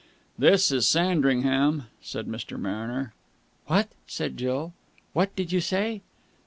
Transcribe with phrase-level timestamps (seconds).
[0.35, 2.59] "This is Sandringham," said Mr.
[2.59, 3.13] Mariner.
[3.67, 4.73] "What!" said Jill.
[5.13, 6.01] "What did you say?"